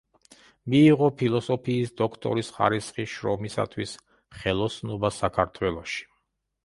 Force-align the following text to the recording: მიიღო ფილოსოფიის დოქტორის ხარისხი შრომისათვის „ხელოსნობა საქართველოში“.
მიიღო 0.73 1.09
ფილოსოფიის 1.17 1.91
დოქტორის 2.01 2.49
ხარისხი 2.57 3.07
შრომისათვის 3.13 3.93
„ხელოსნობა 4.39 5.13
საქართველოში“. 5.23 6.03